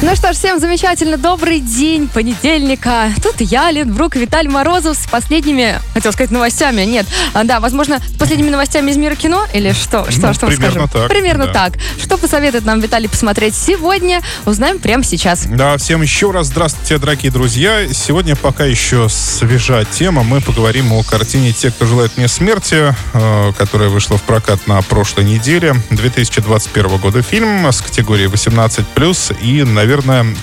Ну 0.00 0.14
что 0.14 0.32
ж, 0.32 0.36
всем 0.36 0.60
замечательно 0.60 1.16
добрый 1.16 1.58
день 1.58 2.06
понедельника. 2.06 3.10
Тут 3.20 3.40
я, 3.40 3.72
Лен 3.72 3.92
Брук, 3.92 4.14
Виталий 4.14 4.48
Морозов 4.48 4.96
с 4.96 5.08
последними, 5.08 5.80
хотел 5.92 6.12
сказать, 6.12 6.30
новостями. 6.30 6.82
Нет, 6.82 7.04
а, 7.34 7.42
да, 7.42 7.58
возможно, 7.58 7.98
с 7.98 8.16
последними 8.16 8.50
новостями 8.50 8.92
из 8.92 8.96
мира 8.96 9.16
кино 9.16 9.44
или 9.52 9.72
что? 9.72 10.08
Что, 10.08 10.28
Ну, 10.28 10.34
что 10.34 10.46
мы 10.46 10.52
примерно 10.52 10.86
скажем? 10.86 10.88
так, 10.88 11.08
Примерно 11.08 11.46
да. 11.48 11.52
так. 11.52 11.72
Что 12.00 12.16
посоветует 12.16 12.64
нам 12.64 12.78
Виталий 12.80 13.08
посмотреть 13.08 13.56
сегодня, 13.56 14.22
узнаем 14.46 14.78
прямо 14.78 15.02
сейчас. 15.02 15.46
Да, 15.46 15.76
всем 15.78 16.00
еще 16.02 16.30
раз 16.30 16.46
здравствуйте, 16.46 16.98
дорогие 16.98 17.32
друзья. 17.32 17.92
Сегодня 17.92 18.36
пока 18.36 18.66
еще 18.66 19.08
свежа 19.08 19.84
тема. 19.84 20.22
Мы 20.22 20.40
поговорим 20.40 20.92
о 20.92 21.02
картине 21.02 21.52
«Те, 21.52 21.72
кто 21.72 21.86
желает 21.86 22.16
мне 22.16 22.28
смерти», 22.28 22.94
э, 23.14 23.52
которая 23.58 23.88
вышла 23.88 24.16
в 24.16 24.22
прокат 24.22 24.64
на 24.68 24.80
прошлой 24.82 25.24
неделе. 25.24 25.74
2021 25.90 26.98
года 26.98 27.20
фильм 27.22 27.66
с 27.66 27.80
категорией 27.82 28.28
18+. 28.28 29.36
И, 29.42 29.64
наверное, 29.64 29.87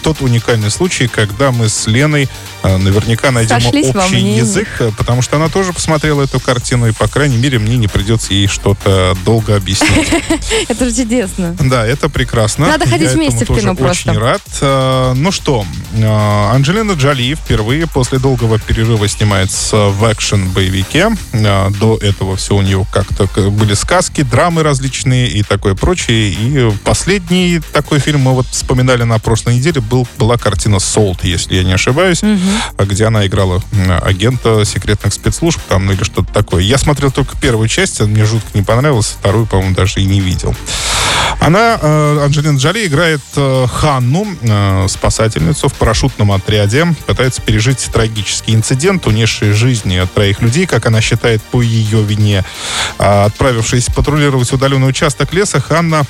тот 0.04 0.22
уникальный 0.22 0.72
случай, 0.72 1.08
когда 1.08 1.52
мы 1.52 1.70
с 1.70 1.88
Леной 1.88 2.28
э, 2.64 2.78
наверняка 2.78 3.32
найдем 3.32 3.62
Сошлись 3.62 3.96
общий 3.96 4.36
язык, 4.36 4.68
э, 4.80 4.92
потому 4.98 5.22
что 5.22 5.36
она 5.38 5.50
тоже 5.50 5.74
посмотрела 5.74 6.24
эту 6.24 6.40
картину, 6.40 6.88
и, 6.88 6.92
по 6.92 7.08
крайней 7.08 7.38
мере, 7.38 7.60
мне 7.60 7.78
не 7.78 7.88
придется 7.88 8.34
ей 8.34 8.48
что-то 8.48 9.16
долго 9.24 9.56
объяснять. 9.56 10.08
Это 10.68 10.90
же 10.90 10.96
чудесно. 10.96 11.56
Да, 11.60 11.86
это 11.86 12.10
прекрасно. 12.10 12.68
Надо 12.68 12.88
ходить 12.88 13.12
вместе 13.12 13.46
в 13.46 13.56
кино 13.56 13.76
просто. 13.76 14.12
Очень 14.12 14.20
рад. 14.20 14.42
Э, 14.62 15.14
Ну 15.16 15.32
что, 15.32 15.66
Анджелина 16.04 16.94
Джоли 16.94 17.36
впервые 17.36 17.88
после 17.88 18.20
долгого 18.20 18.60
перерыва 18.60 19.08
снимается 19.08 19.88
в 19.88 20.12
экшен-боевике. 20.12 21.12
Э, 21.34 21.70
До 21.80 21.98
этого 21.98 22.36
все 22.36 22.56
у 22.56 22.62
нее 22.62 22.86
как-то 22.92 23.28
были 23.50 23.74
сказки, 23.74 24.22
драмы 24.22 24.64
различные 24.64 25.28
и 25.30 25.44
такое 25.44 25.76
прочее. 25.76 26.32
И 26.32 26.72
последний 26.84 27.62
такой 27.74 28.00
фильм 28.00 28.22
мы 28.22 28.34
вот 28.34 28.48
вспоминали 28.48 29.04
на 29.04 29.20
прошлой 29.20 29.56
неделе, 29.56 29.82
был, 29.82 30.08
была 30.18 30.38
картина 30.38 30.80
«Солт», 30.80 31.24
если 31.24 31.56
я 31.56 31.64
не 31.64 31.74
ошибаюсь, 31.74 32.22
где 32.78 33.06
она 33.06 33.26
играла 33.26 33.64
агента 34.04 34.66
секретных 34.66 35.14
спецслужб 35.14 35.60
там 35.68 35.86
ну, 35.86 35.94
или 35.94 36.04
что-то 36.04 36.32
такое. 36.34 36.64
Я 36.64 36.78
смотрел 36.78 37.12
только 37.12 37.38
первую 37.40 37.68
часть, 37.68 38.02
она 38.02 38.10
мне 38.10 38.26
жутко 38.26 38.50
не 38.54 38.64
понравилась, 38.64 39.16
вторую, 39.20 39.46
по-моему, 39.46 39.76
даже 39.76 40.02
и 40.02 40.06
не 40.06 40.20
видел. 40.20 40.56
Она, 41.46 41.78
э, 41.80 42.20
Анджелина 42.24 42.58
Джоли, 42.58 42.88
играет 42.88 43.22
э, 43.36 43.68
Ханну, 43.72 44.26
э, 44.42 44.88
спасательницу 44.90 45.70
в 45.70 45.74
парашютном 45.76 46.32
отряде. 46.32 46.88
Пытается 47.06 47.40
пережить 47.40 47.88
трагический 47.94 48.56
инцидент, 48.56 49.06
унесший 49.06 49.52
жизни 49.52 50.02
троих 50.16 50.42
людей, 50.42 50.66
как 50.66 50.88
она 50.88 51.02
считает, 51.02 51.44
по 51.44 51.62
ее 51.62 52.02
вине. 52.02 52.44
А, 52.98 53.26
Отправившись 53.26 53.90
патрулировать 53.96 54.52
удаленный 54.54 54.90
участок 54.90 55.34
леса, 55.34 55.62
Ханна 55.62 56.08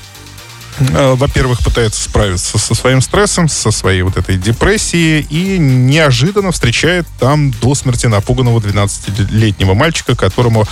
во-первых, 0.78 1.60
пытается 1.62 2.02
справиться 2.02 2.58
со 2.58 2.74
своим 2.74 3.00
стрессом, 3.00 3.48
со 3.48 3.70
своей 3.70 4.02
вот 4.02 4.16
этой 4.16 4.36
депрессией 4.36 5.26
и 5.30 5.58
неожиданно 5.58 6.52
встречает 6.52 7.06
там 7.18 7.50
до 7.50 7.74
смерти 7.74 8.06
напуганного 8.06 8.60
12-летнего 8.60 9.74
мальчика, 9.74 10.14
которому 10.14 10.66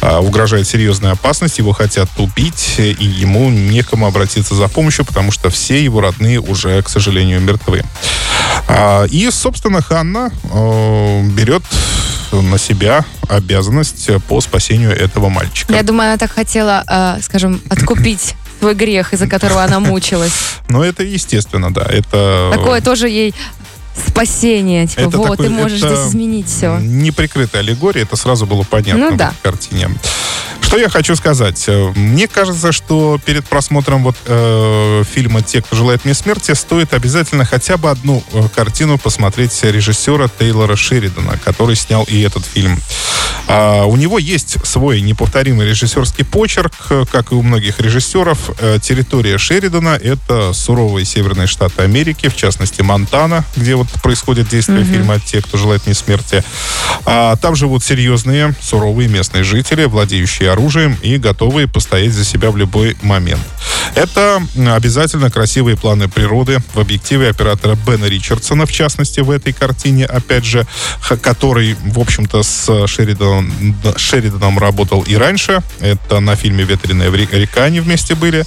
а, 0.00 0.20
угрожает 0.20 0.66
серьезная 0.66 1.12
опасность, 1.12 1.58
его 1.58 1.72
хотят 1.72 2.08
убить, 2.18 2.74
э, 2.78 2.90
и 2.90 3.04
ему 3.04 3.50
некому 3.50 4.06
обратиться 4.06 4.54
за 4.54 4.68
помощью, 4.68 5.04
потому 5.04 5.32
что 5.32 5.50
все 5.50 5.82
его 5.82 6.00
родные 6.00 6.40
уже, 6.40 6.82
к 6.82 6.88
сожалению, 6.88 7.40
мертвы. 7.40 7.82
А, 8.68 9.04
и, 9.04 9.30
собственно, 9.30 9.82
Ханна 9.82 10.30
э, 10.44 11.22
берет 11.28 11.62
на 12.32 12.58
себя 12.58 13.04
обязанность 13.28 14.10
по 14.28 14.40
спасению 14.40 14.90
этого 14.90 15.28
мальчика. 15.28 15.74
Я 15.74 15.82
думаю, 15.82 16.10
она 16.10 16.18
так 16.18 16.32
хотела, 16.32 16.82
э, 16.86 17.20
скажем, 17.22 17.60
откупить 17.68 18.34
свой 18.62 18.74
грех, 18.76 19.12
из-за 19.12 19.26
которого 19.26 19.64
она 19.64 19.80
мучилась. 19.80 20.30
Но 20.68 20.84
это 20.84 21.02
естественно, 21.02 21.74
да. 21.74 21.82
Это 21.82 22.50
Такое 22.54 22.80
тоже 22.80 23.08
ей 23.08 23.34
спасение. 24.06 24.86
Типа, 24.86 25.00
Это 25.00 25.18
вот, 25.18 25.30
такой- 25.30 25.46
ты 25.46 25.50
можешь 25.50 25.78
здесь 25.80 26.06
изменить 26.08 26.46
все. 26.48 26.78
неприкрытая 26.78 27.60
аллегория, 27.62 28.02
это 28.02 28.14
сразу 28.16 28.46
было 28.46 28.62
понятно 28.62 29.08
Ну 29.08 29.14
в 29.14 29.16
да. 29.16 29.30
этой 29.30 29.50
картине. 29.50 29.90
Что 30.72 30.78
я 30.78 30.88
хочу 30.88 31.14
сказать? 31.16 31.62
Э, 31.66 31.92
Мне 31.94 32.26
кажется, 32.26 32.72
что 32.72 33.20
перед 33.22 33.44
просмотром 33.44 34.04
вот 34.04 34.16
э, 34.24 35.02
фильма 35.04 35.42
«Те, 35.42 35.60
кто 35.60 35.76
желает 35.76 36.06
мне 36.06 36.14
смерти» 36.14 36.52
стоит 36.52 36.94
обязательно 36.94 37.44
хотя 37.44 37.76
бы 37.76 37.90
одну 37.90 38.24
э, 38.32 38.48
картину 38.56 38.96
посмотреть 38.96 39.62
режиссера 39.64 40.28
Тейлора 40.38 40.74
Шеридана, 40.74 41.38
который 41.44 41.76
снял 41.76 42.04
и 42.04 42.22
этот 42.22 42.46
фильм. 42.46 42.80
А, 43.48 43.84
у 43.84 43.96
него 43.96 44.18
есть 44.18 44.64
свой 44.64 45.02
неповторимый 45.02 45.68
режиссерский 45.68 46.24
почерк, 46.24 46.72
э, 46.88 47.04
как 47.12 47.32
и 47.32 47.34
у 47.34 47.42
многих 47.42 47.78
режиссеров. 47.78 48.38
Территория 48.80 49.36
Шеридана— 49.36 49.98
это 50.02 50.54
суровые 50.54 51.04
северные 51.04 51.48
штаты 51.48 51.82
Америки, 51.82 52.30
в 52.30 52.34
частности, 52.36 52.80
Монтана, 52.80 53.44
где 53.56 53.74
вот 53.74 53.88
происходит 54.02 54.48
действие 54.48 54.84
фильма 54.84 55.20
«Те, 55.20 55.42
кто 55.42 55.58
желает 55.58 55.84
мне 55.84 55.94
смерти». 55.94 56.42
А, 57.04 57.36
там 57.36 57.56
живут 57.56 57.84
серьезные, 57.84 58.54
суровые 58.58 59.10
местные 59.10 59.44
жители, 59.44 59.84
владеющие 59.84 60.50
оружием 60.50 60.61
и 61.02 61.18
готовые 61.18 61.66
постоять 61.66 62.12
за 62.12 62.24
себя 62.24 62.50
в 62.50 62.56
любой 62.56 62.96
момент. 63.02 63.42
Это 63.94 64.40
обязательно 64.68 65.30
красивые 65.30 65.76
планы 65.76 66.08
природы 66.08 66.58
в 66.74 66.78
объективе 66.78 67.28
оператора 67.30 67.76
Бена 67.86 68.06
Ричардсона, 68.06 68.64
в 68.64 68.72
частности, 68.72 69.20
в 69.20 69.30
этой 69.30 69.52
картине, 69.52 70.06
опять 70.06 70.44
же, 70.44 70.66
который, 71.20 71.76
в 71.84 71.98
общем-то, 71.98 72.42
с 72.42 72.86
Шериданом, 72.86 73.52
Шериданом 73.96 74.58
работал 74.58 75.02
и 75.02 75.16
раньше. 75.16 75.62
Это 75.80 76.20
на 76.20 76.36
фильме 76.36 76.64
«Ветреная 76.64 77.10
река» 77.10 77.64
они 77.64 77.80
вместе 77.80 78.14
были. 78.14 78.44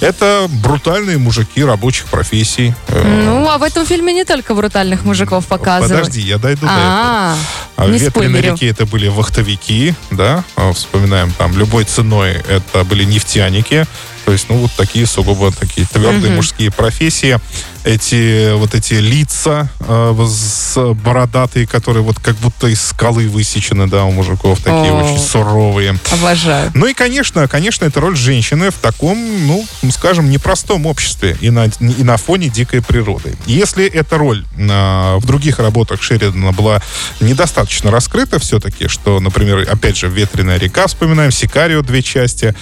Это 0.00 0.46
брутальные 0.48 1.18
мужики 1.18 1.62
рабочих 1.62 2.06
профессий. 2.06 2.74
Э, 2.88 3.22
Ну, 3.24 3.48
а 3.48 3.58
в 3.58 3.62
этом 3.62 3.84
фильме 3.86 4.12
не 4.12 4.24
только 4.24 4.54
брутальных 4.54 5.04
мужиков 5.04 5.46
показывают. 5.46 6.06
Подожди, 6.06 6.20
я 6.22 6.38
дойду 6.38 6.62
до 6.66 6.72
этого. 6.72 6.84
А, 6.86 7.36
А 7.76 7.86
в 7.86 7.90
ветреной 7.90 8.40
реке 8.40 8.68
это 8.68 8.86
были 8.86 9.08
вахтовики, 9.08 9.94
да, 10.10 10.44
А, 10.56 10.72
вспоминаем 10.72 11.32
там, 11.36 11.56
любой 11.58 11.84
ценой 11.84 12.32
это 12.48 12.84
были 12.84 13.04
нефтяники, 13.04 13.86
то 14.24 14.32
есть, 14.32 14.48
ну, 14.48 14.56
вот 14.56 14.70
такие 14.76 15.06
сугубо 15.06 15.50
такие 15.52 15.86
твердые 15.86 16.28
Мгм. 16.28 16.36
мужские 16.36 16.70
профессии. 16.70 17.38
Эти, 17.84 18.52
вот 18.54 18.74
эти 18.74 18.94
лица 18.94 19.70
э, 19.80 20.26
с 20.28 20.94
бородатые, 20.94 21.66
которые 21.66 22.02
вот 22.02 22.18
как 22.18 22.36
будто 22.36 22.66
из 22.66 22.80
скалы 22.80 23.28
высечены, 23.28 23.86
да, 23.86 24.04
у 24.04 24.10
мужиков, 24.10 24.58
такие 24.58 24.92
О. 24.92 25.04
очень 25.04 25.18
суровые. 25.18 25.98
обожаю. 26.10 26.70
Ну 26.74 26.86
и, 26.86 26.94
конечно, 26.94 27.46
конечно, 27.48 27.84
это 27.84 28.00
роль 28.00 28.16
женщины 28.16 28.70
в 28.70 28.74
таком, 28.74 29.18
ну, 29.46 29.66
скажем, 29.90 30.30
непростом 30.30 30.86
обществе 30.86 31.36
и 31.40 31.50
на, 31.50 31.66
и 31.66 32.02
на 32.02 32.16
фоне 32.16 32.48
дикой 32.48 32.82
природы. 32.82 33.36
Если 33.46 33.86
эта 33.86 34.18
роль 34.18 34.44
а, 34.70 35.18
в 35.18 35.26
других 35.26 35.58
работах 35.58 36.02
Шеридана 36.02 36.52
была 36.52 36.82
недостаточно 37.20 37.90
раскрыта 37.90 38.38
все-таки, 38.38 38.88
что, 38.88 39.20
например, 39.20 39.66
опять 39.70 39.96
же, 39.96 40.08
«Ветреная 40.08 40.58
река», 40.58 40.86
вспоминаем, 40.86 41.30
«Сикарио» 41.30 41.82
две 41.82 42.02
части, 42.02 42.54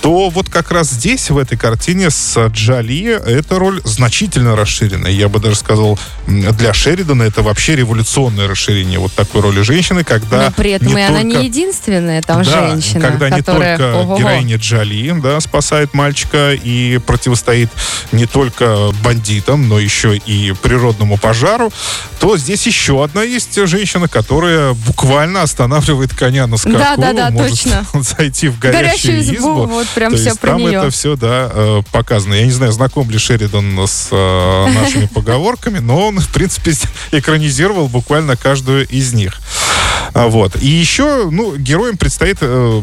то 0.00 0.28
вот 0.30 0.48
как 0.48 0.70
раз 0.70 0.90
здесь, 0.90 1.30
в 1.30 1.38
этой 1.38 1.56
картине 1.56 2.10
с 2.10 2.46
Джоли, 2.48 3.20
эта 3.26 3.58
роль 3.58 3.80
значительно 3.84 4.56
расширена. 4.64 5.06
Я 5.08 5.28
бы 5.28 5.38
даже 5.40 5.56
сказал, 5.56 5.98
для 6.26 6.74
Шеридана 6.74 7.22
это 7.22 7.42
вообще 7.42 7.76
революционное 7.76 8.48
расширение 8.48 8.98
вот 8.98 9.12
такой 9.12 9.40
роли 9.42 9.62
женщины, 9.62 10.02
когда 10.04 10.46
Но 10.46 10.50
при 10.50 10.72
этом 10.72 10.88
не 10.88 10.94
и 10.94 11.04
она 11.04 11.20
только- 11.20 11.38
не 11.38 11.44
единственная 11.46 12.20
там 12.22 12.42
да, 12.42 12.68
женщина, 12.68 13.00
когда 13.00 13.30
не 13.30 13.36
которая... 13.38 13.78
только 13.78 13.96
Ого-го. 13.98 14.18
героиня 14.18 14.56
Джоли 14.56 15.14
да, 15.22 15.40
спасает 15.40 15.94
мальчика 15.94 16.52
и 16.52 16.98
противостоит 16.98 17.70
не 18.12 18.26
только 18.26 18.90
бандитам, 19.04 19.68
но 19.68 19.78
еще 19.78 20.16
и 20.16 20.52
природному 20.62 21.16
пожару, 21.18 21.72
то 22.18 22.36
здесь 22.36 22.66
еще 22.66 23.04
одна 23.04 23.22
есть 23.22 23.54
женщина, 23.66 24.08
которая 24.08 24.72
буквально 24.74 25.42
останавливает 25.42 26.14
коня 26.14 26.46
на 26.46 26.56
скаку, 26.56 26.78
Да-да-да, 26.78 27.30
может 27.30 27.50
точно. 27.62 27.86
зайти 28.02 28.48
в 28.48 28.58
горящую, 28.58 29.16
Горящую 29.18 29.36
избу, 29.36 29.66
вот 29.66 29.86
прям 29.88 30.12
То 30.12 30.16
всё 30.18 30.28
есть 30.30 30.40
про 30.40 30.50
там 30.50 30.58
неё. 30.58 30.80
это 30.80 30.90
все, 30.90 31.16
да, 31.16 31.50
э, 31.52 31.82
показано. 31.92 32.34
Я 32.34 32.44
не 32.44 32.50
знаю, 32.50 32.72
знаком 32.72 33.10
ли 33.10 33.18
Шеридан 33.18 33.78
с 33.86 34.08
э, 34.68 34.72
нашими 34.72 35.06
поговорками, 35.06 35.78
но 35.78 36.08
он, 36.08 36.20
в 36.20 36.28
принципе, 36.28 36.72
экранизировал 37.12 37.88
буквально 37.88 38.36
каждую 38.36 38.86
из 38.88 39.12
них. 39.12 39.40
А, 40.14 40.28
Вот. 40.28 40.56
И 40.62 40.68
еще, 40.68 41.28
ну, 41.30 41.56
героям 41.56 41.96
предстоит, 41.96 42.38
э, 42.40 42.82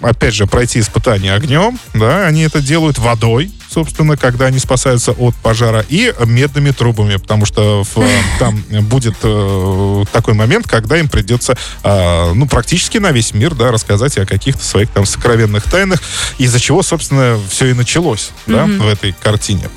опять 0.00 0.34
же, 0.34 0.46
пройти 0.46 0.80
испытание 0.80 1.32
огнем, 1.32 1.78
да, 1.94 2.26
они 2.26 2.42
это 2.42 2.60
делают 2.60 2.98
водой, 2.98 3.50
собственно, 3.70 4.16
когда 4.16 4.46
они 4.46 4.58
спасаются 4.58 5.12
от 5.12 5.34
пожара, 5.36 5.84
и 5.88 6.12
медными 6.24 6.70
трубами, 6.70 7.16
потому 7.16 7.46
что 7.46 7.82
в, 7.84 8.06
там 8.38 8.62
будет 8.82 9.16
э, 9.22 10.04
такой 10.12 10.34
момент, 10.34 10.66
когда 10.66 10.98
им 10.98 11.08
придется, 11.08 11.56
э, 11.82 12.32
ну, 12.34 12.46
практически 12.46 12.98
на 12.98 13.10
весь 13.10 13.32
мир, 13.34 13.54
да, 13.54 13.70
рассказать 13.70 14.18
о 14.18 14.26
каких-то 14.26 14.64
своих 14.64 14.90
там 14.90 15.06
сокровенных 15.06 15.64
тайнах, 15.64 16.02
из-за 16.38 16.60
чего, 16.60 16.82
собственно, 16.82 17.38
все 17.48 17.66
и 17.66 17.72
началось, 17.72 18.30
да, 18.46 18.64
mm-hmm. 18.64 18.82
в 18.82 18.88
этой 18.88 19.12
картине. 19.12 19.68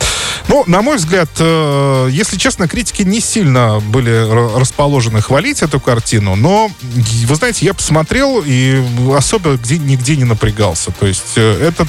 Ну, 0.50 0.64
на 0.66 0.82
мой 0.82 0.98
взгляд, 0.98 1.30
э, 1.38 2.10
если 2.12 2.36
честно, 2.36 2.68
критики 2.68 3.04
не 3.04 3.22
сильно 3.22 3.80
были 3.80 4.58
расположены 4.60 5.22
хвалить 5.22 5.62
эту 5.62 5.80
картину, 5.80 6.36
но, 6.36 6.72
вы 6.82 7.36
знаете, 7.36 7.68
я 7.68 7.76
посмотрел 7.76 8.42
и 8.44 8.84
особо 9.16 9.58
где, 9.58 9.78
нигде 9.78 10.16
не 10.16 10.24
напрягался. 10.24 10.90
То 10.92 11.06
есть 11.06 11.34
э, 11.36 11.68
этот 11.68 11.88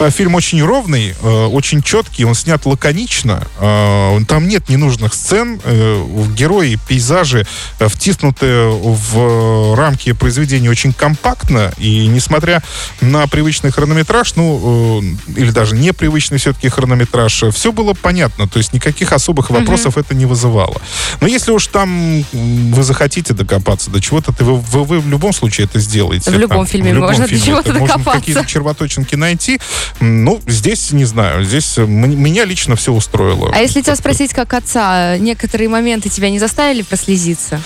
э, 0.00 0.10
фильм 0.10 0.34
очень 0.34 0.60
ровный, 0.60 1.14
очень 1.22 1.82
четкий, 1.82 2.24
он 2.24 2.34
снят 2.34 2.66
лаконично, 2.66 3.46
там 3.58 4.48
нет 4.48 4.68
ненужных 4.68 5.14
сцен, 5.14 5.60
герои, 6.34 6.78
пейзажи 6.88 7.46
втиснуты 7.78 8.64
в 8.66 9.76
рамки 9.76 10.12
произведения 10.12 10.68
очень 10.68 10.92
компактно, 10.92 11.72
и 11.78 12.08
несмотря 12.08 12.62
на 13.00 13.28
привычный 13.28 13.70
хронометраж, 13.70 14.34
ну, 14.34 15.00
или 15.36 15.50
даже 15.52 15.76
непривычный 15.76 16.38
все-таки 16.38 16.68
хронометраж, 16.68 17.44
все 17.52 17.70
было 17.70 17.94
понятно, 18.00 18.48
то 18.48 18.58
есть 18.58 18.72
никаких 18.72 19.12
особых 19.12 19.50
вопросов 19.50 19.96
mm-hmm. 19.96 20.00
это 20.00 20.14
не 20.14 20.26
вызывало. 20.26 20.80
Но 21.20 21.26
если 21.26 21.52
уж 21.52 21.66
там 21.66 22.24
вы 22.32 22.82
захотите 22.82 23.34
докопаться 23.34 23.90
до 23.90 24.00
чего-то, 24.00 24.32
вы, 24.38 24.56
вы, 24.56 24.84
вы 24.84 25.00
в 25.00 25.08
любом 25.08 25.32
случае 25.32 25.66
это 25.66 25.78
сделаете. 25.78 26.30
В 26.30 26.34
любом 26.34 26.58
там, 26.58 26.66
фильме 26.66 26.92
в 26.92 26.94
любом 26.94 27.08
можно 27.10 27.26
фильме 27.26 27.40
до 27.40 27.46
чего-то 27.46 27.72
докопаться. 27.72 27.98
Можно 27.98 28.20
какие-то 28.20 28.46
червоточинки 28.46 29.14
найти. 29.14 29.60
Ну, 30.00 30.40
здесь, 30.46 30.92
не 30.92 31.04
знаю, 31.04 31.44
здесь 31.44 31.76
меня 31.76 32.44
лично 32.44 32.76
все 32.76 32.92
устроило. 32.92 33.50
А 33.54 33.58
если 33.58 33.82
тебя 33.82 33.96
спросить 33.96 34.32
как 34.32 34.54
отца, 34.54 35.16
некоторые 35.18 35.68
моменты 35.68 36.08
тебя 36.08 36.30
не 36.30 36.38
заставили 36.38 36.82
прослезиться? 36.82 37.60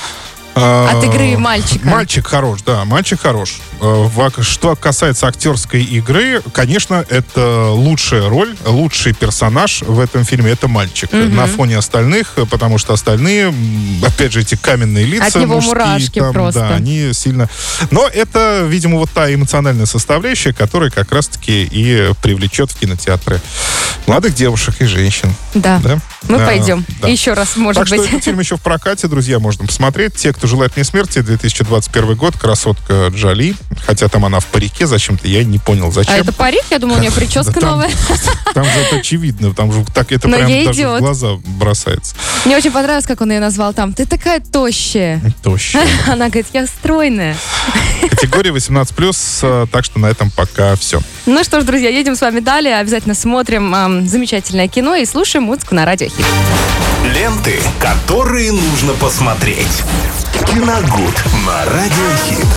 От 0.55 1.03
игры 1.03 1.37
мальчика. 1.37 1.89
Мальчик 1.89 2.27
хорош, 2.27 2.61
да, 2.63 2.85
мальчик 2.85 3.21
хорош. 3.21 3.61
Э, 3.81 4.43
что 4.43 4.77
касается 4.77 5.27
актерской 5.27 5.83
игры, 5.83 6.43
конечно, 6.53 7.05
это 7.09 7.71
лучшая 7.71 8.29
роль, 8.29 8.55
лучший 8.65 9.13
персонаж 9.13 9.83
в 9.83 10.01
этом 10.01 10.25
фильме 10.25 10.53
это 10.53 10.69
мальчик. 10.69 11.13
Угу. 11.13 11.35
На 11.35 11.47
фоне 11.47 11.79
остальных, 11.79 12.35
потому 12.51 12.79
что 12.79 12.93
остальные, 12.93 13.55
опять 14.05 14.33
же, 14.33 14.41
эти 14.41 14.55
каменные 14.57 15.05
лица. 15.05 15.27
От 15.27 15.35
него 15.37 15.55
мужские, 15.57 15.75
мурашки 15.75 16.19
там, 16.19 16.33
просто. 16.33 16.61
Да, 16.61 16.75
они 16.75 17.13
сильно... 17.13 17.49
Но 17.91 18.07
это, 18.07 18.65
видимо, 18.67 18.99
вот 18.99 19.11
та 19.11 19.33
эмоциональная 19.33 19.87
составляющая, 19.87 20.53
которая 20.53 20.91
как 20.91 21.13
раз-таки 21.13 21.69
и 21.71 22.11
привлечет 22.23 22.71
в 22.71 22.79
кинотеатры 22.79 23.41
молодых 24.07 24.35
девушек 24.35 24.77
и 24.81 24.85
женщин. 24.85 25.33
Да. 25.55 25.81
да? 25.83 25.99
Мы 26.29 26.43
а, 26.43 26.47
пойдем. 26.47 26.85
Да. 27.01 27.09
Еще 27.09 27.33
раз, 27.33 27.57
может 27.57 27.83
так 27.83 27.91
быть. 27.91 28.01
Что 28.01 28.09
этот 28.09 28.25
фильм 28.25 28.41
еще 28.41 28.57
в 28.57 28.63
прокате, 28.63 29.09
друзья, 29.09 29.39
можно 29.39 29.67
посмотреть. 29.67 30.15
Те, 30.15 30.33
кто 30.33 30.47
желает 30.47 30.77
мне 30.77 30.85
смерти, 30.85 31.21
2021 31.21 32.15
год, 32.17 32.37
красотка 32.37 33.09
Джоли. 33.09 33.55
Хотя 33.81 34.09
там 34.09 34.25
она 34.25 34.41
в 34.41 34.47
парике 34.47 34.87
зачем-то, 34.87 35.29
я 35.29 35.45
не 35.45 35.59
понял, 35.59 35.91
зачем. 35.93 36.15
А 36.15 36.19
это 36.19 36.33
парик? 36.33 36.65
Я 36.71 36.79
думал, 36.79 36.97
у 36.97 36.99
нее 37.01 37.11
прическа 37.15 37.61
новая. 37.61 37.91
Там, 38.55 38.65
же 38.65 38.71
это 38.71 38.97
очевидно, 38.97 39.53
там 39.53 39.73
же 39.73 39.85
так 39.93 40.13
это 40.13 40.29
прям 40.29 40.65
даже 40.65 40.89
в 40.89 40.99
глаза 41.01 41.33
бросается. 41.45 42.15
Мне 42.45 42.57
очень 42.57 42.71
понравилось, 42.71 43.07
как 43.07 43.21
он 43.21 43.33
ее 43.33 43.41
назвал 43.41 43.75
там. 43.75 43.93
Ты 43.93 44.07
такая 44.07 44.41
тощая. 44.41 45.21
Тощая. 45.43 45.87
Она 46.07 46.27
говорит, 46.27 46.47
я 46.53 46.67
стройная. 46.67 47.37
Категория 48.11 48.51
18+, 48.51 49.39
э, 49.43 49.67
так 49.73 49.85
что 49.85 49.99
на 49.99 50.07
этом 50.07 50.31
пока 50.31 50.77
все. 50.77 51.01
Ну 51.27 51.43
что 51.43 51.61
ж, 51.61 51.65
друзья, 51.65 51.89
едем 51.89 52.15
с 52.15 52.21
вами 52.21 52.41
далее. 52.41 52.79
Обязательно 52.79 53.15
смотрим 53.15 54.07
замечательное 54.07 54.69
кино 54.69 54.95
и 54.95 55.05
слушаем 55.05 55.45
музыку 55.45 55.75
на 55.75 55.85
радио 55.85 56.07
Хит. 56.07 56.25
Ленты, 57.15 57.61
которые 57.79 58.53
нужно 58.53 58.93
посмотреть. 58.95 59.83
Киногуд 60.47 61.25
на 61.47 61.65
радио 61.67 62.17
Хит. 62.25 62.47